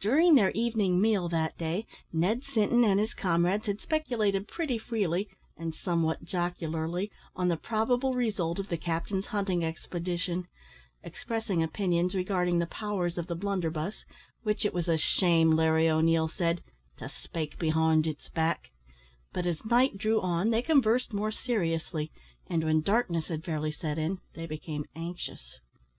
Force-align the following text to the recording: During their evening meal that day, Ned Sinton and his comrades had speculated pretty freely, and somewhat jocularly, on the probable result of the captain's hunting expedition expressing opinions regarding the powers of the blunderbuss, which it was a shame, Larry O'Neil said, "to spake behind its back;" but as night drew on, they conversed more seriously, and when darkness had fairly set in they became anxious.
During 0.00 0.36
their 0.36 0.52
evening 0.52 1.02
meal 1.02 1.28
that 1.28 1.58
day, 1.58 1.84
Ned 2.10 2.44
Sinton 2.44 2.82
and 2.82 2.98
his 2.98 3.12
comrades 3.12 3.66
had 3.66 3.78
speculated 3.78 4.48
pretty 4.48 4.78
freely, 4.78 5.28
and 5.58 5.74
somewhat 5.74 6.24
jocularly, 6.24 7.10
on 7.34 7.48
the 7.48 7.58
probable 7.58 8.14
result 8.14 8.58
of 8.58 8.68
the 8.70 8.78
captain's 8.78 9.26
hunting 9.26 9.62
expedition 9.62 10.46
expressing 11.02 11.62
opinions 11.62 12.14
regarding 12.14 12.58
the 12.58 12.64
powers 12.66 13.18
of 13.18 13.26
the 13.26 13.34
blunderbuss, 13.36 14.06
which 14.44 14.64
it 14.64 14.72
was 14.72 14.88
a 14.88 14.96
shame, 14.96 15.50
Larry 15.50 15.90
O'Neil 15.90 16.26
said, 16.26 16.62
"to 16.96 17.10
spake 17.10 17.58
behind 17.58 18.06
its 18.06 18.30
back;" 18.30 18.70
but 19.34 19.44
as 19.44 19.62
night 19.62 19.98
drew 19.98 20.22
on, 20.22 20.48
they 20.48 20.62
conversed 20.62 21.12
more 21.12 21.30
seriously, 21.30 22.10
and 22.46 22.64
when 22.64 22.80
darkness 22.80 23.28
had 23.28 23.44
fairly 23.44 23.72
set 23.72 23.98
in 23.98 24.20
they 24.32 24.46
became 24.46 24.86
anxious. 24.94 25.60